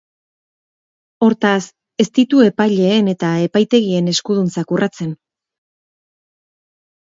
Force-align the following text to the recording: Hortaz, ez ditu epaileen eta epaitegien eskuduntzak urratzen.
Hortaz, 1.27 1.67
ez 2.05 2.07
ditu 2.19 2.41
epaileen 2.47 3.13
eta 3.15 3.31
epaitegien 3.51 4.11
eskuduntzak 4.17 4.77
urratzen. 4.81 5.15